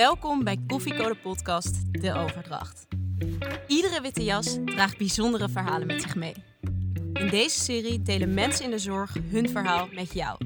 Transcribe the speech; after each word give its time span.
Welkom 0.00 0.44
bij 0.44 0.56
Koffiecode 0.66 1.14
Podcast 1.14 2.02
De 2.02 2.14
Overdracht. 2.14 2.86
Iedere 3.66 4.00
witte 4.00 4.24
jas 4.24 4.58
draagt 4.64 4.98
bijzondere 4.98 5.48
verhalen 5.48 5.86
met 5.86 6.02
zich 6.02 6.14
mee. 6.14 6.34
In 7.12 7.28
deze 7.28 7.60
serie 7.60 8.02
delen 8.02 8.34
mensen 8.34 8.64
in 8.64 8.70
de 8.70 8.78
zorg 8.78 9.16
hun 9.30 9.48
verhaal 9.48 9.88
met 9.92 10.12
jou. 10.12 10.38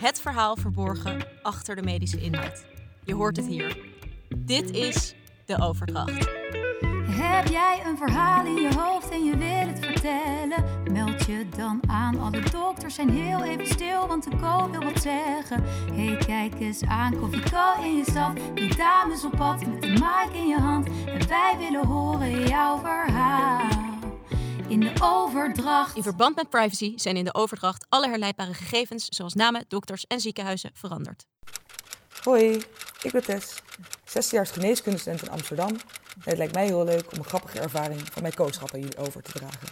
Het 0.00 0.20
verhaal 0.20 0.56
verborgen 0.56 1.26
achter 1.42 1.76
de 1.76 1.82
medische 1.82 2.20
inhoud. 2.20 2.64
Je 3.04 3.14
hoort 3.14 3.36
het 3.36 3.46
hier. 3.46 3.78
Dit 4.36 4.70
is 4.70 5.14
De 5.46 5.60
Overdracht. 5.60 6.28
Heb 7.06 7.46
jij 7.46 7.82
een 7.86 7.96
verhaal 7.96 8.46
in 8.46 8.62
je 8.62 8.74
hoofd 8.74 9.10
en 9.10 9.24
je 9.24 9.36
wil 9.36 9.74
het 9.74 9.84
vertellen? 9.84 10.81
Meld 10.92 11.24
je 11.24 11.48
dan 11.56 11.80
aan. 11.86 12.20
Alle 12.20 12.40
dokters 12.40 12.94
zijn 12.94 13.10
heel 13.10 13.42
even 13.42 13.66
stil, 13.66 14.06
want 14.06 14.24
de 14.24 14.36
co 14.36 14.70
wil 14.70 14.82
wat 14.82 15.02
zeggen. 15.02 15.64
Hey, 15.92 16.16
kijk 16.26 16.60
eens 16.60 16.82
aan, 16.82 17.18
koffie 17.18 17.42
in 17.82 17.96
je 17.96 18.04
stad. 18.10 18.36
Die 18.54 18.76
dames 18.76 19.24
op 19.24 19.36
pad 19.36 19.66
met 19.66 19.82
de 19.82 19.88
mic 19.88 20.28
in 20.32 20.46
je 20.46 20.58
hand. 20.58 20.86
En 20.86 21.28
wij 21.28 21.54
willen 21.58 21.86
horen 21.86 22.46
jouw 22.48 22.78
verhaal. 22.78 23.68
In 24.68 24.80
de 24.80 24.92
overdracht. 25.02 25.96
In 25.96 26.02
verband 26.02 26.36
met 26.36 26.50
privacy 26.50 26.92
zijn 26.96 27.16
in 27.16 27.24
de 27.24 27.34
overdracht 27.34 27.86
alle 27.88 28.08
herleidbare 28.08 28.54
gegevens, 28.54 29.06
zoals 29.06 29.34
namen, 29.34 29.64
dokters 29.68 30.06
en 30.06 30.20
ziekenhuizen, 30.20 30.70
veranderd. 30.74 31.26
Hoi, 32.22 32.62
ik 33.02 33.12
ben 33.12 33.24
Tess, 33.24 33.62
16 34.04 34.38
jaar 34.38 34.46
geneeskundestudent 34.46 35.22
in 35.22 35.30
Amsterdam. 35.30 35.68
En 35.68 36.30
het 36.30 36.38
lijkt 36.38 36.54
mij 36.54 36.66
heel 36.66 36.84
leuk 36.84 37.12
om 37.12 37.18
een 37.18 37.24
grappige 37.24 37.60
ervaring 37.60 38.00
van 38.12 38.22
mijn 38.22 38.34
coachschap 38.34 38.74
aan 38.74 38.80
jullie 38.80 38.98
over 38.98 39.22
te 39.22 39.32
dragen. 39.32 39.68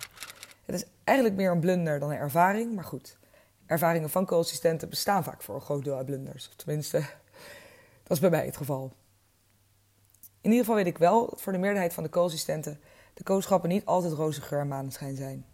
Het 0.70 0.82
is 0.82 0.88
eigenlijk 1.04 1.36
meer 1.36 1.50
een 1.50 1.60
blunder 1.60 1.98
dan 1.98 2.10
een 2.10 2.16
ervaring, 2.16 2.74
maar 2.74 2.84
goed. 2.84 3.18
Ervaringen 3.66 4.10
van 4.10 4.26
co-assistenten 4.26 4.88
bestaan 4.88 5.24
vaak 5.24 5.42
voor 5.42 5.54
een 5.54 5.60
groot 5.60 5.84
deel 5.84 5.96
uit 5.96 6.06
blunders. 6.06 6.50
Tenminste, 6.56 6.98
dat 8.02 8.10
is 8.10 8.20
bij 8.20 8.30
mij 8.30 8.44
het 8.44 8.56
geval. 8.56 8.92
In 10.20 10.50
ieder 10.50 10.58
geval 10.58 10.74
weet 10.74 10.86
ik 10.86 10.98
wel 10.98 11.30
dat 11.30 11.40
voor 11.40 11.52
de 11.52 11.58
meerderheid 11.58 11.92
van 11.92 12.02
de 12.02 12.08
co-assistenten 12.08 12.80
de 13.14 13.22
coachschappen 13.22 13.68
niet 13.68 13.84
altijd 13.84 14.12
roze 14.12 14.40
geur 14.40 14.60
en 14.60 14.68
maneschijn 14.68 15.16
zijn. 15.16 15.44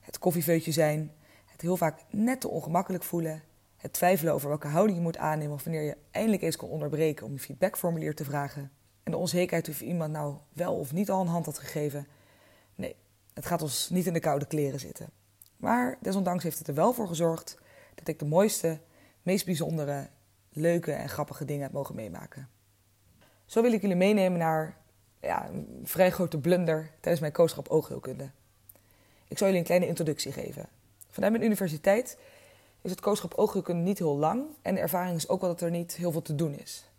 Het 0.00 0.18
koffiefeutje 0.18 0.72
zijn, 0.72 1.12
het 1.46 1.60
heel 1.60 1.76
vaak 1.76 2.00
net 2.10 2.40
te 2.40 2.48
ongemakkelijk 2.48 3.04
voelen, 3.04 3.42
het 3.76 3.92
twijfelen 3.92 4.34
over 4.34 4.48
welke 4.48 4.68
houding 4.68 4.96
je 4.96 5.04
moet 5.04 5.16
aannemen 5.16 5.54
of 5.54 5.64
wanneer 5.64 5.82
je 5.82 5.96
eindelijk 6.10 6.42
eens 6.42 6.56
kan 6.56 6.68
onderbreken 6.68 7.26
om 7.26 7.32
je 7.32 7.38
feedbackformulier 7.38 8.14
te 8.14 8.24
vragen. 8.24 8.70
En 9.02 9.12
de 9.12 9.18
onzekerheid 9.18 9.68
of 9.68 9.80
iemand 9.80 10.12
nou 10.12 10.34
wel 10.52 10.74
of 10.74 10.92
niet 10.92 11.10
al 11.10 11.20
een 11.20 11.26
hand 11.26 11.46
had 11.46 11.58
gegeven. 11.58 12.06
Nee, 12.74 12.96
het 13.34 13.46
gaat 13.46 13.62
ons 13.62 13.90
niet 13.90 14.06
in 14.06 14.12
de 14.12 14.20
koude 14.20 14.46
kleren 14.46 14.80
zitten. 14.80 15.10
Maar 15.56 15.98
desondanks 16.00 16.44
heeft 16.44 16.58
het 16.58 16.68
er 16.68 16.74
wel 16.74 16.92
voor 16.92 17.08
gezorgd 17.08 17.58
dat 17.94 18.08
ik 18.08 18.18
de 18.18 18.24
mooiste, 18.24 18.78
meest 19.22 19.44
bijzondere, 19.44 20.08
leuke 20.52 20.92
en 20.92 21.08
grappige 21.08 21.44
dingen 21.44 21.62
heb 21.62 21.72
mogen 21.72 21.94
meemaken. 21.94 22.48
Zo 23.44 23.62
wil 23.62 23.72
ik 23.72 23.80
jullie 23.80 23.96
meenemen 23.96 24.38
naar 24.38 24.76
ja, 25.20 25.48
een 25.48 25.80
vrij 25.84 26.10
grote 26.10 26.38
blunder 26.38 26.90
tijdens 27.00 27.20
mijn 27.20 27.32
coachschap 27.32 27.68
oogheelkunde. 27.68 28.30
Ik 29.28 29.38
zal 29.38 29.46
jullie 29.46 29.60
een 29.60 29.66
kleine 29.66 29.86
introductie 29.86 30.32
geven. 30.32 30.68
Vanuit 31.10 31.32
mijn 31.32 31.44
universiteit 31.44 32.18
is 32.82 32.90
het 32.90 33.00
coachschap 33.00 33.34
oogheelkunde 33.34 33.82
niet 33.82 33.98
heel 33.98 34.16
lang 34.16 34.44
en 34.62 34.74
de 34.74 34.80
ervaring 34.80 35.16
is 35.16 35.28
ook 35.28 35.40
wel 35.40 35.50
dat 35.50 35.60
er 35.60 35.70
niet 35.70 35.96
heel 35.96 36.12
veel 36.12 36.22
te 36.22 36.34
doen 36.34 36.54
is. 36.58 36.90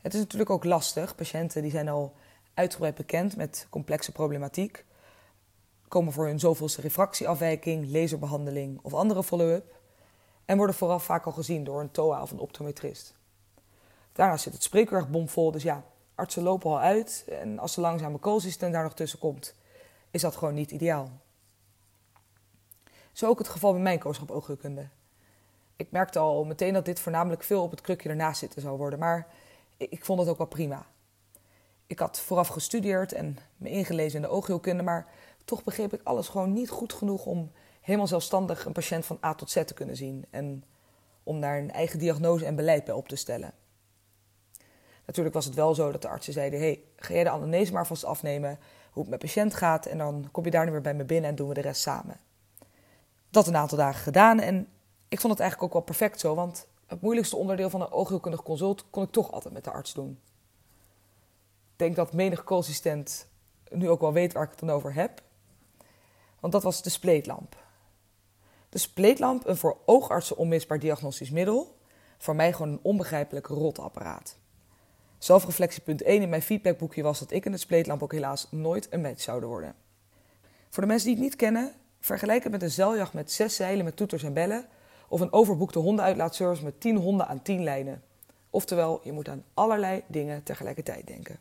Het 0.00 0.14
is 0.14 0.20
natuurlijk 0.20 0.50
ook 0.50 0.64
lastig. 0.64 1.14
Patiënten 1.14 1.62
die 1.62 1.70
zijn 1.70 1.88
al 1.88 2.14
uitgebreid 2.54 2.94
bekend 2.94 3.36
met 3.36 3.66
complexe 3.70 4.12
problematiek, 4.12 4.84
komen 5.92 6.12
voor 6.12 6.26
hun 6.26 6.38
zoveelste 6.38 6.80
refractieafwijking, 6.80 7.92
laserbehandeling 7.92 8.78
of 8.82 8.94
andere 8.94 9.22
follow-up 9.22 9.74
en 10.44 10.56
worden 10.56 10.74
vooraf 10.74 11.04
vaak 11.04 11.24
al 11.24 11.32
gezien 11.32 11.64
door 11.64 11.80
een 11.80 11.90
TOA 11.90 12.22
of 12.22 12.30
een 12.30 12.38
optometrist. 12.38 13.14
Daarna 14.12 14.36
zit 14.36 14.52
het 14.52 14.62
spreekuur 14.62 15.10
bomvol, 15.10 15.50
dus 15.50 15.62
ja, 15.62 15.84
artsen 16.14 16.42
lopen 16.42 16.70
al 16.70 16.80
uit 16.80 17.24
en 17.28 17.58
als 17.58 17.74
de 17.74 17.80
langzame 17.80 18.18
koolsystem 18.18 18.72
daar 18.72 18.82
nog 18.82 18.94
tussen 18.94 19.18
komt, 19.18 19.54
is 20.10 20.20
dat 20.20 20.36
gewoon 20.36 20.54
niet 20.54 20.70
ideaal. 20.70 21.10
Zo 23.12 23.28
ook 23.28 23.38
het 23.38 23.48
geval 23.48 23.72
bij 23.72 23.82
mijn 23.82 23.98
kooschap 23.98 24.30
oogheelkunde. 24.30 24.88
Ik 25.76 25.90
merkte 25.90 26.18
al 26.18 26.44
meteen 26.44 26.72
dat 26.72 26.84
dit 26.84 27.00
voornamelijk 27.00 27.42
veel 27.42 27.62
op 27.62 27.70
het 27.70 27.80
krukje 27.80 28.08
ernaast 28.08 28.38
zitten 28.38 28.62
zou 28.62 28.76
worden, 28.78 28.98
maar 28.98 29.26
ik 29.76 30.04
vond 30.04 30.20
het 30.20 30.28
ook 30.28 30.38
wel 30.38 30.46
prima. 30.46 30.86
Ik 31.86 31.98
had 31.98 32.20
vooraf 32.20 32.48
gestudeerd 32.48 33.12
en 33.12 33.38
me 33.56 33.68
ingelezen 33.68 34.16
in 34.16 34.22
de 34.22 34.34
oogheelkunde, 34.34 34.82
maar 34.82 35.06
toch 35.44 35.64
begreep 35.64 35.92
ik 35.92 36.00
alles 36.04 36.28
gewoon 36.28 36.52
niet 36.52 36.70
goed 36.70 36.92
genoeg 36.92 37.26
om 37.26 37.50
helemaal 37.80 38.06
zelfstandig 38.06 38.64
een 38.64 38.72
patiënt 38.72 39.06
van 39.06 39.18
A 39.24 39.34
tot 39.34 39.50
Z 39.50 39.64
te 39.64 39.74
kunnen 39.74 39.96
zien 39.96 40.24
en 40.30 40.64
om 41.22 41.40
daar 41.40 41.58
een 41.58 41.70
eigen 41.70 41.98
diagnose 41.98 42.44
en 42.44 42.56
beleid 42.56 42.84
bij 42.84 42.94
op 42.94 43.08
te 43.08 43.16
stellen. 43.16 43.54
Natuurlijk 45.06 45.34
was 45.34 45.44
het 45.44 45.54
wel 45.54 45.74
zo 45.74 45.92
dat 45.92 46.02
de 46.02 46.08
artsen 46.08 46.32
zeiden: 46.32 46.60
hey, 46.60 46.82
ga 46.96 47.14
jij 47.14 47.24
de 47.24 47.30
anamnese 47.30 47.72
maar 47.72 47.86
vast 47.86 48.04
afnemen, 48.04 48.58
hoe 48.90 49.02
het 49.02 49.10
met 49.10 49.20
patiënt 49.20 49.54
gaat, 49.54 49.86
en 49.86 49.98
dan 49.98 50.28
kom 50.30 50.44
je 50.44 50.50
daar 50.50 50.64
nu 50.64 50.70
weer 50.70 50.80
bij 50.80 50.94
me 50.94 51.04
binnen 51.04 51.30
en 51.30 51.36
doen 51.36 51.48
we 51.48 51.54
de 51.54 51.60
rest 51.60 51.80
samen. 51.80 52.20
Dat 53.30 53.46
een 53.46 53.56
aantal 53.56 53.78
dagen 53.78 54.02
gedaan 54.02 54.40
en 54.40 54.68
ik 55.08 55.20
vond 55.20 55.32
het 55.32 55.42
eigenlijk 55.42 55.62
ook 55.62 55.72
wel 55.78 55.96
perfect 55.96 56.20
zo, 56.20 56.34
want 56.34 56.66
het 56.86 57.00
moeilijkste 57.00 57.36
onderdeel 57.36 57.70
van 57.70 57.80
een 57.80 57.90
oogheelkundig 57.90 58.42
consult 58.42 58.90
kon 58.90 59.02
ik 59.02 59.10
toch 59.10 59.32
altijd 59.32 59.54
met 59.54 59.64
de 59.64 59.70
arts 59.70 59.92
doen. 59.94 60.18
Ik 61.72 61.78
denk 61.78 61.96
dat 61.96 62.12
menig 62.12 62.44
co-assistent 62.44 63.28
nu 63.70 63.88
ook 63.88 64.00
wel 64.00 64.12
weet 64.12 64.32
waar 64.32 64.42
ik 64.42 64.50
het 64.50 64.58
dan 64.58 64.70
over 64.70 64.94
heb. 64.94 65.22
Want 66.42 66.54
dat 66.54 66.62
was 66.62 66.82
de 66.82 66.90
spleetlamp. 66.90 67.56
De 68.68 68.78
spleetlamp, 68.78 69.46
een 69.46 69.56
voor 69.56 69.78
oogartsen 69.84 70.36
onmisbaar 70.36 70.78
diagnostisch 70.78 71.30
middel, 71.30 71.76
voor 72.18 72.36
mij 72.36 72.52
gewoon 72.52 72.68
een 72.68 72.78
onbegrijpelijk 72.82 73.46
rotapparaat. 73.46 74.36
Zelfreflectie 75.18 75.82
punt 75.82 76.02
1 76.02 76.22
in 76.22 76.28
mijn 76.28 76.42
feedbackboekje 76.42 77.02
was 77.02 77.18
dat 77.18 77.30
ik 77.30 77.44
en 77.44 77.52
de 77.52 77.58
spleetlamp 77.58 78.02
ook 78.02 78.12
helaas 78.12 78.46
nooit 78.50 78.86
een 78.90 79.00
match 79.00 79.20
zouden 79.20 79.48
worden. 79.48 79.74
Voor 80.70 80.82
de 80.82 80.88
mensen 80.88 81.06
die 81.06 81.16
het 81.16 81.24
niet 81.24 81.36
kennen, 81.36 81.72
vergelijk 82.00 82.42
het 82.42 82.52
met 82.52 82.62
een 82.62 82.70
zeiljacht 82.70 83.12
met 83.12 83.32
zes 83.32 83.56
zeilen 83.56 83.84
met 83.84 83.96
toeters 83.96 84.22
en 84.22 84.32
bellen 84.32 84.66
of 85.08 85.20
een 85.20 85.32
overboekte 85.32 85.78
hondenuitlaatservice 85.78 86.64
met 86.64 86.80
10 86.80 86.96
honden 86.96 87.28
aan 87.28 87.42
10 87.42 87.62
lijnen. 87.62 88.02
Oftewel, 88.50 89.00
je 89.04 89.12
moet 89.12 89.28
aan 89.28 89.44
allerlei 89.54 90.02
dingen 90.06 90.42
tegelijkertijd 90.42 91.06
denken. 91.06 91.38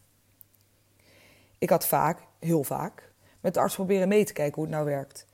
Ik 1.58 1.70
had 1.70 1.88
vaak, 1.88 2.20
heel 2.40 2.64
vaak, 2.64 3.11
met 3.42 3.54
de 3.54 3.60
arts 3.60 3.76
proberen 3.76 4.08
mee 4.08 4.26
te 4.26 4.34
kijken 4.34 4.56
hoe 4.56 4.64
het 4.64 4.74
nou 4.74 4.86
werkt. 4.86 5.26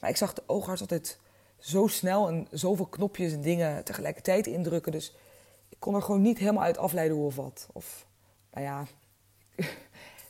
Maar 0.00 0.10
ik 0.10 0.16
zag 0.16 0.32
de 0.32 0.42
oogarts 0.46 0.80
altijd 0.80 1.18
zo 1.58 1.86
snel 1.86 2.28
en 2.28 2.46
zoveel 2.50 2.86
knopjes 2.86 3.32
en 3.32 3.40
dingen 3.40 3.84
tegelijkertijd 3.84 4.46
indrukken. 4.46 4.92
Dus 4.92 5.14
ik 5.68 5.80
kon 5.80 5.94
er 5.94 6.02
gewoon 6.02 6.22
niet 6.22 6.38
helemaal 6.38 6.62
uit 6.62 6.78
afleiden 6.78 7.16
hoe 7.16 7.26
of 7.26 7.36
wat. 7.36 7.68
Of, 7.72 8.06
nou 8.52 8.66
ja, 8.66 8.86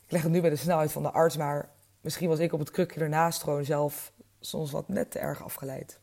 ik 0.04 0.08
leg 0.08 0.22
het 0.22 0.32
nu 0.32 0.40
bij 0.40 0.50
de 0.50 0.56
snelheid 0.56 0.92
van 0.92 1.02
de 1.02 1.10
arts, 1.10 1.36
maar 1.36 1.70
misschien 2.00 2.28
was 2.28 2.38
ik 2.38 2.52
op 2.52 2.58
het 2.58 2.70
krukje 2.70 3.00
ernaast 3.00 3.42
gewoon 3.42 3.64
zelf 3.64 4.12
soms 4.40 4.70
wat 4.70 4.88
net 4.88 5.10
te 5.10 5.18
erg 5.18 5.44
afgeleid. 5.44 5.98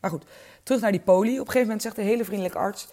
Maar 0.00 0.10
goed, 0.10 0.24
terug 0.62 0.80
naar 0.80 0.92
die 0.92 1.00
poli. 1.00 1.32
Op 1.32 1.38
een 1.38 1.44
gegeven 1.44 1.62
moment 1.62 1.82
zegt 1.82 1.96
de 1.96 2.02
hele 2.02 2.24
vriendelijke 2.24 2.58
arts: 2.58 2.88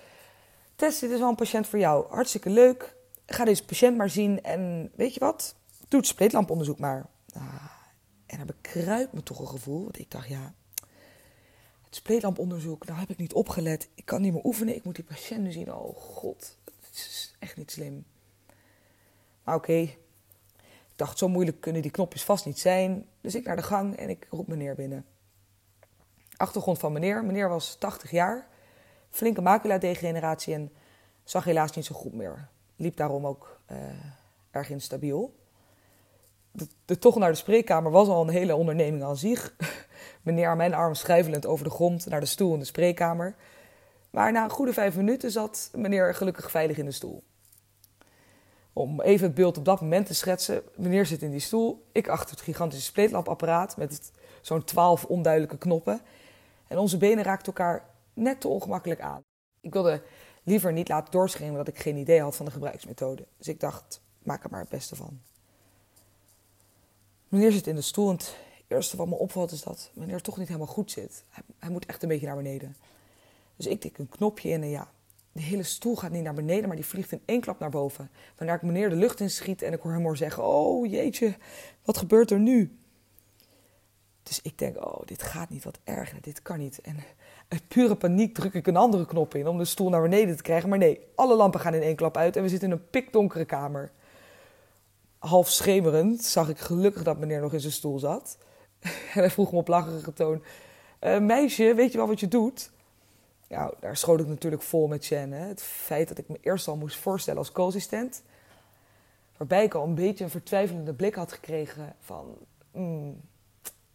Tess, 0.75 0.99
dit 0.99 1.11
is 1.11 1.19
wel 1.19 1.29
een 1.29 1.35
patiënt 1.35 1.67
voor 1.67 1.79
jou. 1.79 2.05
Hartstikke 2.09 2.49
leuk. 2.49 2.95
Ga 3.25 3.45
deze 3.45 3.65
patiënt 3.65 3.97
maar 3.97 4.09
zien. 4.09 4.43
En 4.43 4.91
weet 4.95 5.13
je 5.13 5.19
wat? 5.19 5.55
Doe 5.87 5.99
het 5.99 6.09
spleetlamponderzoek 6.09 6.79
maar. 6.79 7.05
Ah, 7.33 7.71
en 8.25 8.37
dan 8.37 8.45
bekruipt 8.45 9.13
me 9.13 9.23
toch 9.23 9.39
een 9.39 9.47
gevoel. 9.47 9.83
Want 9.83 9.99
ik 9.99 10.11
dacht, 10.11 10.27
ja, 10.27 10.53
het 11.85 11.95
spleetlamponderzoek, 11.95 12.85
nou 12.85 12.99
heb 12.99 13.09
ik 13.09 13.17
niet 13.17 13.33
opgelet. 13.33 13.89
Ik 13.93 14.05
kan 14.05 14.21
niet 14.21 14.33
meer 14.33 14.45
oefenen. 14.45 14.75
Ik 14.75 14.83
moet 14.83 14.95
die 14.95 15.03
patiënt 15.03 15.41
nu 15.41 15.51
zien. 15.51 15.73
Oh 15.73 15.97
god, 15.97 16.57
het 16.63 16.95
is 16.95 17.35
echt 17.39 17.57
niet 17.57 17.71
slim. 17.71 18.05
Maar 19.43 19.55
oké, 19.55 19.73
ik 19.73 19.97
dacht, 20.95 21.17
zo 21.17 21.27
moeilijk 21.27 21.61
kunnen 21.61 21.81
die 21.81 21.91
knopjes 21.91 22.23
vast 22.23 22.45
niet 22.45 22.59
zijn. 22.59 23.07
Dus 23.21 23.35
ik 23.35 23.45
naar 23.45 23.55
de 23.55 23.63
gang 23.63 23.95
en 23.95 24.09
ik 24.09 24.27
roep 24.29 24.47
meneer 24.47 24.75
binnen. 24.75 25.05
Achtergrond 26.37 26.79
van 26.79 26.91
meneer. 26.91 27.25
Meneer 27.25 27.49
was 27.49 27.75
80 27.75 28.11
jaar, 28.11 28.47
flinke 29.09 29.41
macula-degeneratie 29.41 30.53
en 30.53 30.71
zag 31.23 31.43
helaas 31.43 31.71
niet 31.71 31.85
zo 31.85 31.95
goed 31.95 32.13
meer. 32.13 32.47
Liep 32.75 32.97
daarom 32.97 33.27
ook 33.27 33.59
uh, 33.71 33.77
erg 34.51 34.69
instabiel. 34.69 35.35
De, 36.55 36.67
de 36.85 36.99
tocht 36.99 37.17
naar 37.17 37.31
de 37.31 37.37
spreekkamer 37.37 37.91
was 37.91 38.07
al 38.07 38.21
een 38.21 38.33
hele 38.33 38.55
onderneming 38.55 39.03
aan 39.03 39.17
zich. 39.17 39.55
meneer 40.21 40.47
aan 40.47 40.57
mijn 40.57 40.73
arm 40.73 40.93
schuivelend 40.93 41.45
over 41.45 41.65
de 41.65 41.71
grond 41.71 42.05
naar 42.05 42.19
de 42.19 42.25
stoel 42.25 42.53
in 42.53 42.59
de 42.59 42.65
spreekkamer. 42.65 43.35
Maar 44.09 44.31
na 44.31 44.43
een 44.43 44.49
goede 44.49 44.73
vijf 44.73 44.95
minuten 44.95 45.31
zat 45.31 45.69
meneer 45.75 46.15
gelukkig 46.15 46.51
veilig 46.51 46.77
in 46.77 46.85
de 46.85 46.91
stoel. 46.91 47.23
Om 48.73 49.01
even 49.01 49.25
het 49.25 49.35
beeld 49.35 49.57
op 49.57 49.65
dat 49.65 49.81
moment 49.81 50.05
te 50.05 50.13
schetsen. 50.13 50.61
Meneer 50.75 51.05
zit 51.05 51.21
in 51.21 51.31
die 51.31 51.39
stoel, 51.39 51.85
ik 51.91 52.07
achter 52.07 52.29
het 52.29 52.43
gigantische 52.43 52.85
spleetlampapparaat 52.85 53.77
met 53.77 54.11
zo'n 54.41 54.63
twaalf 54.63 55.05
onduidelijke 55.05 55.57
knoppen. 55.57 56.01
En 56.67 56.77
onze 56.77 56.97
benen 56.97 57.23
raakten 57.23 57.53
elkaar 57.53 57.89
net 58.13 58.41
te 58.41 58.47
ongemakkelijk 58.47 59.01
aan. 59.01 59.21
Ik 59.61 59.73
wilde 59.73 60.01
liever 60.43 60.73
niet 60.73 60.89
laten 60.89 61.11
doorschemeren 61.11 61.65
dat 61.65 61.75
ik 61.75 61.81
geen 61.81 61.97
idee 61.97 62.21
had 62.21 62.35
van 62.35 62.45
de 62.45 62.51
gebruiksmethode. 62.51 63.27
Dus 63.37 63.47
ik 63.47 63.59
dacht, 63.59 64.01
maak 64.23 64.43
er 64.43 64.49
maar 64.49 64.59
het 64.59 64.69
beste 64.69 64.95
van. 64.95 65.21
Meneer 67.33 67.51
zit 67.51 67.67
in 67.67 67.75
de 67.75 67.81
stoel 67.81 68.09
en 68.09 68.15
het 68.15 68.35
eerste 68.67 68.97
wat 68.97 69.07
me 69.07 69.15
opvalt 69.15 69.51
is 69.51 69.61
dat 69.61 69.91
meneer 69.93 70.21
toch 70.21 70.37
niet 70.37 70.47
helemaal 70.47 70.67
goed 70.67 70.91
zit. 70.91 71.23
Hij, 71.29 71.43
hij 71.59 71.69
moet 71.69 71.85
echt 71.85 72.03
een 72.03 72.09
beetje 72.09 72.25
naar 72.25 72.35
beneden. 72.35 72.75
Dus 73.55 73.67
ik 73.67 73.81
tik 73.81 73.97
een 73.97 74.09
knopje 74.09 74.49
in 74.49 74.61
en 74.61 74.69
ja, 74.69 74.91
de 75.31 75.41
hele 75.41 75.63
stoel 75.63 75.95
gaat 75.95 76.11
niet 76.11 76.23
naar 76.23 76.33
beneden, 76.33 76.67
maar 76.67 76.75
die 76.75 76.85
vliegt 76.85 77.11
in 77.11 77.21
één 77.25 77.41
klap 77.41 77.59
naar 77.59 77.69
boven. 77.69 78.09
Waarna 78.37 78.53
ik 78.53 78.61
meneer 78.61 78.89
de 78.89 78.95
lucht 78.95 79.19
in 79.19 79.29
schiet 79.29 79.61
en 79.61 79.73
ik 79.73 79.79
hoor 79.79 79.91
hem 79.91 80.01
hoor 80.01 80.17
zeggen: 80.17 80.43
Oh 80.43 80.89
jeetje, 80.89 81.35
wat 81.83 81.97
gebeurt 81.97 82.31
er 82.31 82.39
nu? 82.39 82.77
Dus 84.23 84.41
ik 84.41 84.57
denk: 84.57 84.85
Oh, 84.85 85.05
dit 85.05 85.23
gaat 85.23 85.49
niet, 85.49 85.63
wat 85.63 85.79
erg, 85.83 86.13
dit 86.21 86.41
kan 86.41 86.59
niet. 86.59 86.81
En 86.81 86.97
uit 87.47 87.67
pure 87.67 87.95
paniek 87.95 88.33
druk 88.33 88.53
ik 88.53 88.67
een 88.67 88.77
andere 88.77 89.05
knop 89.05 89.35
in 89.35 89.47
om 89.47 89.57
de 89.57 89.65
stoel 89.65 89.89
naar 89.89 90.01
beneden 90.01 90.35
te 90.35 90.43
krijgen. 90.43 90.69
Maar 90.69 90.77
nee, 90.77 90.99
alle 91.15 91.35
lampen 91.35 91.59
gaan 91.59 91.73
in 91.73 91.81
één 91.81 91.95
klap 91.95 92.17
uit 92.17 92.35
en 92.35 92.43
we 92.43 92.49
zitten 92.49 92.71
in 92.71 92.75
een 92.75 92.89
pikdonkere 92.89 93.45
kamer. 93.45 93.91
Half 95.23 95.49
schemerend 95.49 96.23
zag 96.23 96.49
ik 96.49 96.59
gelukkig 96.59 97.03
dat 97.03 97.17
meneer 97.17 97.41
nog 97.41 97.53
in 97.53 97.59
zijn 97.59 97.73
stoel 97.73 97.99
zat. 97.99 98.37
En 99.13 99.19
hij 99.19 99.29
vroeg 99.29 99.51
me 99.51 99.57
op 99.57 99.67
lacherige 99.67 100.13
toon: 100.13 100.43
uh, 101.01 101.19
Meisje, 101.19 101.73
weet 101.75 101.91
je 101.91 101.97
wel 101.97 102.07
wat 102.07 102.19
je 102.19 102.27
doet? 102.27 102.71
Nou, 103.49 103.73
daar 103.79 103.97
schoot 103.97 104.19
ik 104.19 104.27
natuurlijk 104.27 104.61
vol 104.61 104.87
met. 104.87 105.09
Hè? 105.09 105.25
Het 105.25 105.61
feit 105.61 106.07
dat 106.07 106.17
ik 106.17 106.27
me 106.27 106.37
eerst 106.41 106.67
al 106.67 106.75
moest 106.75 106.97
voorstellen 106.97 107.39
als 107.39 107.51
co-assistent. 107.51 108.23
Waarbij 109.37 109.63
ik 109.63 109.73
al 109.73 109.83
een 109.83 109.95
beetje 109.95 110.23
een 110.23 110.29
vertwijfelende 110.29 110.93
blik 110.93 111.15
had 111.15 111.31
gekregen 111.31 111.95
van... 111.99 112.37
Hmm, 112.71 113.21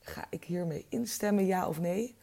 ga 0.01 0.25
ik 0.31 0.45
hiermee 0.45 0.87
instemmen, 0.89 1.47
ja 1.47 1.69
of 1.69 1.81
nee? 1.81 2.17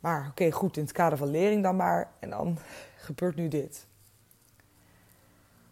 Maar 0.00 0.26
oké, 0.30 0.50
goed, 0.50 0.76
in 0.76 0.82
het 0.82 0.92
kader 0.92 1.18
van 1.18 1.30
lering 1.30 1.62
dan 1.62 1.76
maar. 1.76 2.12
En 2.18 2.30
dan 2.30 2.58
gebeurt 3.06 3.36
nu 3.36 3.48
dit. 3.48 3.86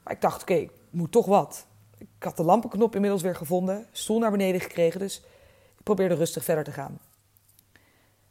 Maar 0.03 0.12
ik 0.12 0.21
dacht, 0.21 0.43
oké, 0.43 0.55
ik 0.55 0.71
moet 0.91 1.12
toch 1.12 1.26
wat. 1.26 1.67
Ik 1.99 2.23
had 2.25 2.37
de 2.37 2.43
lampenknop 2.43 2.95
inmiddels 2.95 3.23
weer 3.23 3.37
gevonden, 3.37 3.87
stoel 3.93 4.19
naar 4.19 4.31
beneden 4.31 4.61
gekregen, 4.61 5.00
dus 5.00 5.19
ik 5.77 5.83
probeerde 5.83 6.15
rustig 6.15 6.45
verder 6.45 6.65
te 6.65 6.73
gaan. 6.73 6.99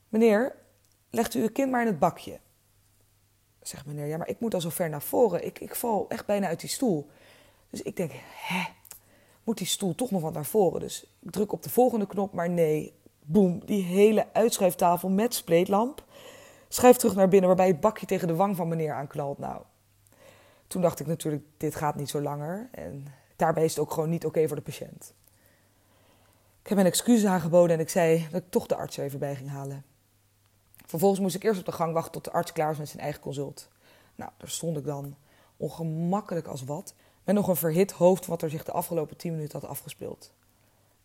Meneer, 0.10 0.56
legt 1.10 1.34
u 1.34 1.42
uw 1.42 1.52
kind 1.52 1.72
maar 1.72 1.82
in 1.82 1.88
het 1.88 2.00
bakje. 2.00 2.40
Zegt 3.62 3.86
meneer, 3.86 4.06
ja, 4.06 4.18
maar 4.18 4.28
ik 4.30 4.40
moet 4.40 4.54
al 4.54 4.62
zo 4.62 4.70
ver 4.70 4.90
naar 4.90 5.02
voren. 5.02 5.46
Ik, 5.46 5.60
ik 5.60 5.76
val 5.76 6.06
echt 6.10 6.26
bijna 6.26 6.48
uit 6.48 6.60
die 6.60 6.70
stoel. 6.70 7.10
Dus 7.70 7.82
ik 7.82 7.96
denk, 7.96 8.12
hè, 8.36 8.64
moet 9.44 9.58
die 9.58 9.68
stoel 9.68 9.96
toch 9.96 10.12
nog 10.12 10.22
wat 10.22 10.34
naar 10.34 10.46
voren? 10.46 10.80
Dus 10.80 11.04
ik 11.20 11.32
druk 11.32 11.52
op 11.52 11.64
de 11.64 11.70
volgende 11.70 12.08
knop, 12.08 12.34
maar 12.34 12.50
nee. 12.50 12.96
Boem, 13.30 13.66
die 13.66 13.84
hele 13.84 14.34
uitschuiftafel 14.34 15.10
met 15.10 15.34
spleetlamp. 15.34 16.06
Schuift 16.68 17.00
terug 17.00 17.16
naar 17.16 17.28
binnen, 17.28 17.48
waarbij 17.48 17.68
het 17.68 17.80
bakje 17.80 18.06
tegen 18.06 18.28
de 18.28 18.36
wang 18.36 18.56
van 18.56 18.68
meneer 18.68 18.94
aanknalt. 18.94 19.38
Nou, 19.38 19.62
toen 20.68 20.82
dacht 20.82 21.00
ik 21.00 21.08
natuurlijk, 21.08 21.44
dit 21.58 21.76
gaat 21.76 21.96
niet 21.96 22.10
zo 22.10 22.22
langer. 22.22 22.70
En 22.72 23.08
daarbij 23.38 23.64
is 23.64 23.70
het 23.76 23.80
ook 23.80 23.92
gewoon 23.92 24.10
niet 24.10 24.26
oké 24.26 24.48
voor 24.48 24.56
de 24.56 24.62
patiënt. 24.62 25.14
Ik 26.62 26.74
heb 26.74 26.82
mijn 26.82 26.94
excuses 26.94 27.30
aangeboden 27.30 27.76
en 27.76 27.82
ik 27.82 27.90
zei 27.90 28.28
dat 28.32 28.42
ik 28.42 28.50
toch 28.50 28.66
de 28.66 28.76
arts 28.76 28.98
even 28.98 29.20
bij 29.20 29.36
ging 29.36 29.50
halen. 29.50 29.86
Vervolgens 30.86 31.22
moest 31.22 31.36
ik 31.36 31.44
eerst 31.44 31.60
op 31.60 31.66
de 31.66 31.72
gang 31.72 31.94
wachten 31.94 32.12
tot 32.12 32.24
de 32.24 32.32
arts 32.32 32.52
klaar 32.52 32.68
was 32.68 32.78
met 32.78 32.90
zijn 32.90 33.04
eigen 33.04 33.22
consult. 33.22 33.70
Nou, 34.16 34.32
daar 34.38 34.50
stond 34.50 34.78
ik 34.78 34.86
dan, 34.86 35.16
ongemakkelijk 35.58 36.48
als 36.48 36.64
wat, 36.64 36.94
met 37.24 37.36
nog 37.36 37.48
een 37.48 37.56
verhit 37.56 37.92
hoofd 37.92 38.26
wat 38.26 38.42
er 38.42 38.50
zich 38.50 38.64
de 38.64 38.72
afgelopen 38.72 39.18
tien 39.18 39.32
minuten 39.32 39.60
had 39.60 39.70
afgespeeld. 39.70 40.32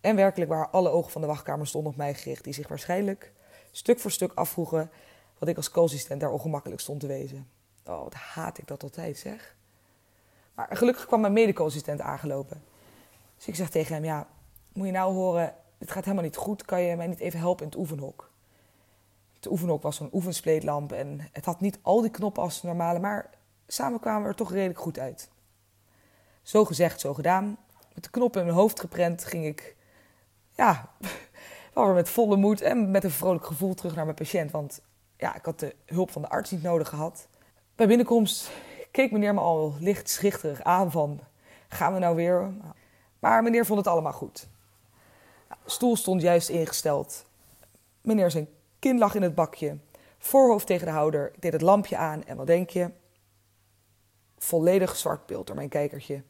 En 0.01 0.17
werkelijk 0.17 0.51
waren 0.51 0.73
alle 0.73 0.89
ogen 0.89 1.11
van 1.11 1.21
de 1.21 1.27
wachtkamer 1.27 1.67
stonden 1.67 1.93
op 1.93 1.99
mij 1.99 2.15
gericht, 2.15 2.45
die 2.45 2.55
zich 2.55 2.69
waarschijnlijk 2.69 3.33
stuk 3.71 4.01
voor 4.01 4.11
stuk 4.11 4.33
afvroegen 4.35 4.91
wat 5.39 5.49
ik 5.49 5.57
als 5.57 5.71
co-assistent 5.71 6.21
daar 6.21 6.31
ongemakkelijk 6.31 6.81
stond 6.81 7.01
te 7.01 7.07
wezen. 7.07 7.49
Oh, 7.87 8.03
wat 8.03 8.15
haat 8.15 8.59
ik 8.59 8.67
dat 8.67 8.83
altijd, 8.83 9.19
zeg. 9.19 9.57
Maar 10.55 10.69
gelukkig 10.71 11.07
kwam 11.07 11.21
mijn 11.21 11.33
mede-co-assistent 11.33 12.01
aangelopen. 12.01 12.63
Dus 13.37 13.47
ik 13.47 13.55
zeg 13.55 13.71
tegen 13.71 13.95
hem, 13.95 14.05
ja, 14.05 14.27
moet 14.73 14.87
je 14.87 14.93
nou 14.93 15.15
horen, 15.15 15.55
dit 15.79 15.91
gaat 15.91 16.05
helemaal 16.05 16.25
niet 16.25 16.37
goed, 16.37 16.65
kan 16.65 16.83
je 16.83 16.97
mij 16.97 17.07
niet 17.07 17.19
even 17.19 17.39
helpen 17.39 17.65
in 17.65 17.71
het 17.71 17.79
oefenhok? 17.79 18.31
Het 19.35 19.51
oefenhok 19.51 19.83
was 19.83 19.97
zo'n 19.97 20.11
oefenspleetlamp 20.13 20.93
en 20.93 21.29
het 21.33 21.45
had 21.45 21.61
niet 21.61 21.79
al 21.83 22.01
die 22.01 22.11
knoppen 22.11 22.43
als 22.43 22.63
normale, 22.63 22.99
maar 22.99 23.31
samen 23.67 24.01
kwamen 24.01 24.23
we 24.23 24.29
er 24.29 24.35
toch 24.35 24.53
redelijk 24.53 24.79
goed 24.79 24.99
uit. 24.99 25.31
Zo 26.43 26.65
gezegd, 26.65 27.01
zo 27.01 27.15
gedaan. 27.15 27.57
Met 27.95 28.05
de 28.05 28.11
knoppen 28.11 28.41
in 28.41 28.47
mijn 28.47 28.59
hoofd 28.59 28.81
geprent 28.81 29.25
ging 29.25 29.45
ik, 29.45 29.77
ja, 30.57 30.89
wel 31.75 31.85
weer 31.85 31.95
met 31.95 32.09
volle 32.09 32.37
moed 32.37 32.61
en 32.61 32.91
met 32.91 33.05
een 33.05 33.11
vrolijk 33.11 33.47
gevoel 33.47 33.75
terug 33.75 33.95
naar 33.95 34.05
mijn 34.05 34.17
patiënt. 34.17 34.51
Want 34.51 34.81
ja, 35.17 35.35
ik 35.35 35.45
had 35.45 35.61
de 35.61 35.75
hulp 35.87 36.11
van 36.11 36.23
de 36.23 36.29
arts 36.29 36.51
niet 36.51 36.63
nodig 36.63 36.89
gehad. 36.89 37.29
Bij 37.75 37.87
binnenkomst 37.87 38.51
keek 38.93 39.11
meneer 39.13 39.35
me 39.35 39.41
al 39.41 39.75
licht 39.81 40.09
schichterig 40.09 40.63
aan 40.63 40.91
van, 40.91 41.21
gaan 41.69 41.93
we 41.93 41.99
nou 41.99 42.17
weer? 42.17 42.53
Maar 43.19 43.43
meneer 43.43 43.67
vond 43.67 43.79
het 43.79 43.89
allemaal 43.89 44.13
goed. 44.13 44.49
Stoel 45.65 45.97
stond 45.97 46.23
juist 46.23 46.49
ingesteld. 46.49 47.25
Meneer 48.01 48.31
zijn 48.31 48.49
kin 48.79 48.99
lag 48.99 49.15
in 49.15 49.23
het 49.23 49.35
bakje, 49.35 49.79
voorhoofd 50.19 50.67
tegen 50.67 50.87
de 50.87 50.93
houder. 50.93 51.31
Ik 51.35 51.43
deed 51.43 51.53
het 51.53 51.63
lampje 51.63 51.97
aan 51.97 52.25
en 52.25 52.37
wat 52.37 52.47
denk 52.47 52.71
je? 52.71 52.91
Volledig 54.39 54.97
zwart 54.97 55.27
beeld 55.27 55.47
door 55.47 55.57
mijn 55.57 55.69
kijkertje. 55.69 56.23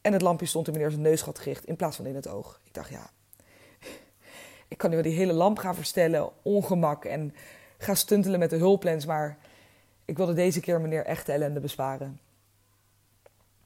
En 0.00 0.12
het 0.12 0.22
lampje 0.22 0.46
stond 0.46 0.66
in 0.66 0.72
meneer 0.72 0.90
zijn 0.90 1.02
neusgat 1.02 1.38
gericht 1.38 1.64
in 1.64 1.76
plaats 1.76 1.96
van 1.96 2.06
in 2.06 2.14
het 2.14 2.28
oog. 2.28 2.60
Ik 2.64 2.74
dacht, 2.74 2.90
ja, 2.90 3.10
ik 4.68 4.78
kan 4.78 4.90
nu 4.90 4.96
wel 4.96 5.04
die 5.04 5.16
hele 5.16 5.32
lamp 5.32 5.58
gaan 5.58 5.74
verstellen, 5.74 6.30
ongemak 6.42 7.04
en 7.04 7.34
ga 7.78 7.94
stuntelen 7.94 8.38
met 8.38 8.50
de 8.50 8.56
hulplens, 8.56 9.06
maar 9.06 9.38
ik 10.08 10.16
wilde 10.16 10.34
deze 10.34 10.60
keer 10.60 10.80
meneer 10.80 11.04
echte 11.04 11.32
ellende 11.32 11.60
besparen. 11.60 12.20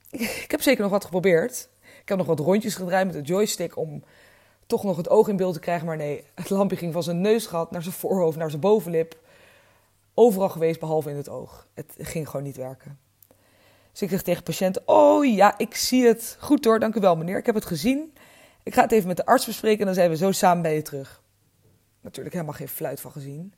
Ik 0.09 0.51
heb 0.51 0.61
zeker 0.61 0.81
nog 0.81 0.91
wat 0.91 1.03
geprobeerd. 1.03 1.69
Ik 2.01 2.09
heb 2.09 2.17
nog 2.17 2.27
wat 2.27 2.39
rondjes 2.39 2.75
gedraaid 2.75 3.05
met 3.05 3.15
de 3.15 3.21
joystick 3.21 3.77
om 3.77 4.03
toch 4.65 4.83
nog 4.83 4.97
het 4.97 5.09
oog 5.09 5.27
in 5.27 5.35
beeld 5.35 5.53
te 5.53 5.59
krijgen. 5.59 5.85
Maar 5.85 5.97
nee, 5.97 6.23
het 6.35 6.49
lampje 6.49 6.77
ging 6.77 6.93
van 6.93 7.03
zijn 7.03 7.21
neusgat 7.21 7.71
naar 7.71 7.81
zijn 7.81 7.95
voorhoofd, 7.95 8.37
naar 8.37 8.49
zijn 8.49 8.61
bovenlip. 8.61 9.17
Overal 10.13 10.49
geweest 10.49 10.79
behalve 10.79 11.09
in 11.09 11.15
het 11.15 11.29
oog. 11.29 11.67
Het 11.73 11.93
ging 11.97 12.29
gewoon 12.29 12.45
niet 12.45 12.57
werken. 12.57 12.99
Dus 13.91 14.01
ik 14.01 14.09
zeg 14.09 14.21
tegen 14.21 14.43
de 14.43 14.51
patiënt: 14.51 14.85
Oh 14.85 15.25
ja, 15.25 15.57
ik 15.57 15.75
zie 15.75 16.05
het. 16.05 16.37
Goed 16.39 16.65
hoor, 16.65 16.79
dank 16.79 16.95
u 16.95 16.99
wel 16.99 17.15
meneer. 17.15 17.37
Ik 17.37 17.45
heb 17.45 17.55
het 17.55 17.65
gezien. 17.65 18.13
Ik 18.63 18.73
ga 18.73 18.81
het 18.81 18.91
even 18.91 19.07
met 19.07 19.17
de 19.17 19.25
arts 19.25 19.45
bespreken 19.45 19.79
en 19.79 19.85
dan 19.85 19.95
zijn 19.95 20.09
we 20.09 20.17
zo 20.17 20.31
samen 20.31 20.61
bij 20.61 20.75
je 20.75 20.81
terug. 20.81 21.21
Natuurlijk 22.01 22.35
helemaal 22.35 22.55
geen 22.55 22.67
fluit 22.67 23.01
van 23.01 23.11
gezien. 23.11 23.53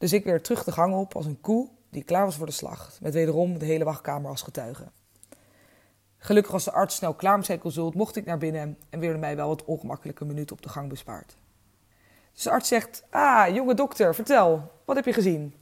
Dus 0.00 0.12
ik 0.12 0.24
weer 0.24 0.42
terug 0.42 0.64
de 0.64 0.72
gang 0.72 0.94
op 0.94 1.16
als 1.16 1.26
een 1.26 1.40
koe 1.40 1.68
die 1.90 2.02
klaar 2.02 2.24
was 2.24 2.36
voor 2.36 2.46
de 2.46 2.52
slacht. 2.52 3.00
Met 3.00 3.14
wederom 3.14 3.58
de 3.58 3.64
hele 3.64 3.84
wachtkamer 3.84 4.30
als 4.30 4.42
getuige. 4.42 4.84
Gelukkig 6.18 6.52
was 6.52 6.64
de 6.64 6.72
arts 6.72 6.96
snel 6.96 7.14
klaar 7.14 7.36
met 7.36 7.46
zijn 7.46 7.58
consult, 7.58 7.94
mocht 7.94 8.16
ik 8.16 8.24
naar 8.24 8.38
binnen 8.38 8.78
en 8.90 9.00
werden 9.00 9.20
mij 9.20 9.36
wel 9.36 9.48
wat 9.48 9.64
ongemakkelijke 9.64 10.24
minuten 10.24 10.56
op 10.56 10.62
de 10.62 10.68
gang 10.68 10.88
bespaard. 10.88 11.36
Dus 12.32 12.42
de 12.42 12.50
arts 12.50 12.68
zegt: 12.68 13.04
Ah, 13.10 13.54
jonge 13.54 13.74
dokter, 13.74 14.14
vertel, 14.14 14.70
wat 14.84 14.96
heb 14.96 15.04
je 15.04 15.12
gezien? 15.12 15.54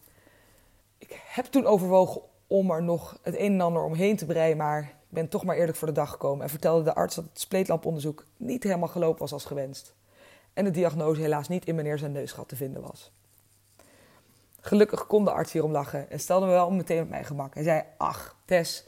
Ik 0.98 1.20
heb 1.26 1.44
toen 1.44 1.66
overwogen 1.66 2.20
om 2.46 2.70
er 2.70 2.82
nog 2.82 3.18
het 3.22 3.38
een 3.38 3.52
en 3.52 3.60
ander 3.60 3.84
omheen 3.84 4.16
te 4.16 4.26
breien, 4.26 4.56
maar 4.56 4.80
ik 4.80 4.88
ben 5.08 5.28
toch 5.28 5.44
maar 5.44 5.56
eerlijk 5.56 5.78
voor 5.78 5.88
de 5.88 5.94
dag 5.94 6.10
gekomen 6.10 6.42
en 6.42 6.50
vertelde 6.50 6.84
de 6.84 6.94
arts 6.94 7.14
dat 7.14 7.24
het 7.24 7.40
spleetlamponderzoek 7.40 8.24
niet 8.36 8.62
helemaal 8.62 8.88
gelopen 8.88 9.20
was 9.20 9.32
als 9.32 9.44
gewenst. 9.44 9.94
En 10.52 10.64
de 10.64 10.70
diagnose 10.70 11.20
helaas 11.20 11.48
niet 11.48 11.66
in 11.66 11.74
meneer 11.74 11.98
zijn 11.98 12.12
neusgat 12.12 12.48
te 12.48 12.56
vinden 12.56 12.82
was. 12.82 13.12
Gelukkig 14.60 15.06
kon 15.06 15.24
de 15.24 15.30
arts 15.30 15.52
hierom 15.52 15.70
lachen 15.70 16.10
en 16.10 16.20
stelde 16.20 16.46
me 16.46 16.52
wel 16.52 16.70
meteen 16.70 17.02
op 17.02 17.08
mijn 17.08 17.24
gemak. 17.24 17.54
Hij 17.54 17.62
zei: 17.62 17.82
Ach, 17.96 18.36
Tess, 18.44 18.84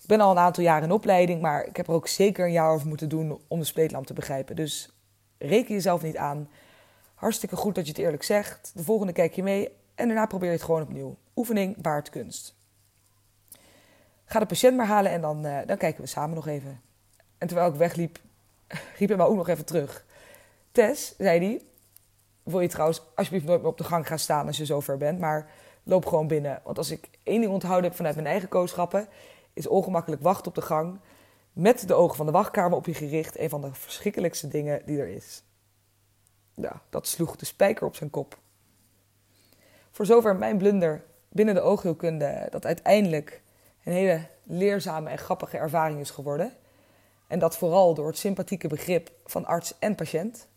ik 0.00 0.06
ben 0.06 0.20
al 0.20 0.30
een 0.30 0.38
aantal 0.38 0.64
jaar 0.64 0.82
in 0.82 0.92
opleiding, 0.92 1.40
maar 1.40 1.66
ik 1.66 1.76
heb 1.76 1.86
er 1.86 1.94
ook 1.94 2.08
zeker 2.08 2.44
een 2.44 2.52
jaar 2.52 2.70
over 2.70 2.86
moeten 2.86 3.08
doen 3.08 3.40
om 3.48 3.58
de 3.58 3.64
spleetlamp 3.64 4.06
te 4.06 4.12
begrijpen. 4.12 4.56
Dus 4.56 4.90
reken 5.38 5.74
jezelf 5.74 6.02
niet 6.02 6.16
aan. 6.16 6.48
Hartstikke 7.14 7.56
goed 7.56 7.74
dat 7.74 7.84
je 7.84 7.90
het 7.90 8.00
eerlijk 8.00 8.22
zegt. 8.22 8.70
De 8.74 8.84
volgende 8.84 9.12
kijk 9.12 9.34
je 9.34 9.42
mee 9.42 9.68
en 9.94 10.06
daarna 10.06 10.26
probeer 10.26 10.48
je 10.48 10.54
het 10.54 10.64
gewoon 10.64 10.82
opnieuw. 10.82 11.16
Oefening 11.36 11.76
baart 11.76 12.10
kunst. 12.10 12.54
Ga 14.24 14.38
de 14.38 14.46
patiënt 14.46 14.76
maar 14.76 14.86
halen 14.86 15.10
en 15.10 15.20
dan, 15.20 15.46
uh, 15.46 15.58
dan 15.66 15.76
kijken 15.76 16.02
we 16.02 16.08
samen 16.08 16.34
nog 16.34 16.46
even. 16.46 16.80
En 17.38 17.46
terwijl 17.46 17.70
ik 17.70 17.74
wegliep, 17.74 18.18
riep 18.98 19.08
hij 19.08 19.16
me 19.16 19.24
ook 19.24 19.36
nog 19.36 19.48
even 19.48 19.64
terug. 19.64 20.04
Tess, 20.72 21.14
zei 21.18 21.46
hij, 21.46 21.62
wil 22.44 22.60
je 22.60 22.68
trouwens 22.68 23.02
alsjeblieft 23.14 23.46
nooit 23.46 23.60
meer 23.60 23.70
op 23.70 23.78
de 23.78 23.84
gang 23.84 24.06
gaan 24.06 24.18
staan 24.18 24.46
als 24.46 24.56
je 24.56 24.64
zover 24.64 24.96
bent, 24.96 25.18
maar 25.18 25.50
loop 25.82 26.06
gewoon 26.06 26.26
binnen. 26.26 26.60
Want 26.64 26.78
als 26.78 26.90
ik 26.90 27.08
één 27.22 27.40
ding 27.40 27.52
onthouden 27.52 27.84
heb 27.84 27.96
vanuit 27.96 28.14
mijn 28.14 28.26
eigen 28.26 28.48
kooschappen, 28.48 29.08
is 29.52 29.66
ongemakkelijk 29.66 30.22
wachten 30.22 30.46
op 30.46 30.54
de 30.54 30.62
gang 30.62 31.00
met 31.52 31.88
de 31.88 31.94
ogen 31.94 32.16
van 32.16 32.26
de 32.26 32.32
wachtkamer 32.32 32.76
op 32.76 32.86
je 32.86 32.94
gericht 32.94 33.38
een 33.38 33.48
van 33.48 33.60
de 33.60 33.74
verschrikkelijkste 33.74 34.48
dingen 34.48 34.82
die 34.86 34.98
er 34.98 35.08
is. 35.08 35.42
Ja, 36.54 36.82
dat 36.90 37.06
sloeg 37.06 37.36
de 37.36 37.44
spijker 37.44 37.86
op 37.86 37.96
zijn 37.96 38.10
kop. 38.10 38.38
Voor 39.90 40.06
zover 40.06 40.36
mijn 40.36 40.58
blunder 40.58 41.04
binnen 41.28 41.54
de 41.54 41.60
oogheelkunde, 41.60 42.48
dat 42.50 42.66
uiteindelijk 42.66 43.42
een 43.84 43.92
hele 43.92 44.26
leerzame 44.42 45.10
en 45.10 45.18
grappige 45.18 45.58
ervaring 45.58 46.00
is 46.00 46.10
geworden. 46.10 46.52
En 47.26 47.38
dat 47.38 47.56
vooral 47.56 47.94
door 47.94 48.06
het 48.06 48.18
sympathieke 48.18 48.68
begrip 48.68 49.12
van 49.24 49.44
arts 49.44 49.74
en 49.78 49.94
patiënt. 49.94 50.48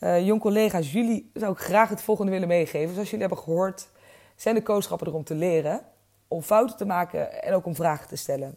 Uh, 0.00 0.26
jong 0.26 0.40
collega's, 0.40 0.92
jullie 0.92 1.30
zou 1.34 1.52
ik 1.52 1.58
graag 1.58 1.88
het 1.88 2.02
volgende 2.02 2.30
willen 2.30 2.48
meegeven. 2.48 2.94
Zoals 2.94 3.10
jullie 3.10 3.26
hebben 3.26 3.44
gehoord, 3.44 3.88
zijn 4.36 4.54
de 4.54 4.62
kooschappen 4.62 5.06
er 5.06 5.14
om 5.14 5.24
te 5.24 5.34
leren 5.34 5.84
om 6.30 6.42
fouten 6.42 6.76
te 6.76 6.84
maken 6.84 7.42
en 7.42 7.54
ook 7.54 7.66
om 7.66 7.74
vragen 7.74 8.08
te 8.08 8.16
stellen. 8.16 8.56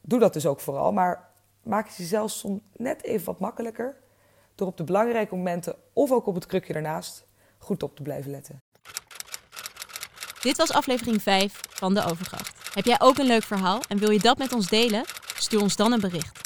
Doe 0.00 0.18
dat 0.18 0.32
dus 0.32 0.46
ook 0.46 0.60
vooral, 0.60 0.92
maar 0.92 1.30
maak 1.62 1.86
het 1.86 1.96
jezelf 1.96 2.30
soms 2.30 2.60
net 2.76 3.02
even 3.02 3.26
wat 3.26 3.38
makkelijker 3.38 3.96
door 4.54 4.66
op 4.66 4.76
de 4.76 4.84
belangrijke 4.84 5.34
momenten 5.34 5.76
of 5.92 6.12
ook 6.12 6.26
op 6.26 6.34
het 6.34 6.46
krukje 6.46 6.72
daarnaast 6.72 7.26
goed 7.58 7.82
op 7.82 7.96
te 7.96 8.02
blijven 8.02 8.30
letten. 8.30 8.62
Dit 10.40 10.56
was 10.56 10.72
aflevering 10.72 11.22
5 11.22 11.60
van 11.68 11.94
De 11.94 12.04
Overdracht. 12.04 12.74
Heb 12.74 12.84
jij 12.84 13.00
ook 13.00 13.18
een 13.18 13.26
leuk 13.26 13.42
verhaal 13.42 13.80
en 13.88 13.98
wil 13.98 14.10
je 14.10 14.20
dat 14.20 14.38
met 14.38 14.52
ons 14.52 14.68
delen? 14.68 15.04
Stuur 15.38 15.60
ons 15.60 15.76
dan 15.76 15.92
een 15.92 16.00
bericht. 16.00 16.43